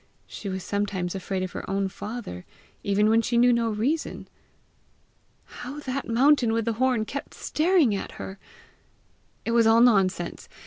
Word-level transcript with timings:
She 0.25 0.49
was 0.49 0.63
sometimes 0.63 1.13
afraid 1.13 1.43
of 1.43 1.51
her 1.51 1.69
own 1.69 1.87
father, 1.87 2.43
even 2.81 3.07
when 3.07 3.21
she 3.21 3.37
knew 3.37 3.53
no 3.53 3.69
reason! 3.69 4.27
How 5.45 5.79
that 5.81 6.09
mountain 6.09 6.53
with 6.53 6.65
the 6.65 6.73
horn 6.73 7.05
kept 7.05 7.35
staring 7.35 7.93
at 7.93 8.13
her! 8.13 8.39
It 9.45 9.51
was 9.51 9.67
all 9.67 9.79
nonsense! 9.81 10.49